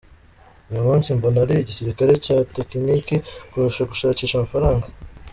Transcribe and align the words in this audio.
Uyu 0.69 0.85
munsi 0.87 1.07
mbona 1.17 1.37
ari 1.43 1.55
igisirikare 1.57 2.11
cya 2.25 2.37
tekiniki 2.55 3.15
kurusha 3.51 3.81
gushakisha 3.91 4.33
amafaranga.” 4.37 4.87